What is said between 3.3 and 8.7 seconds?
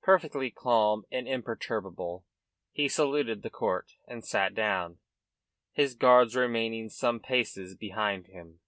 the court, and sat down, his guards remaining some paces behind him.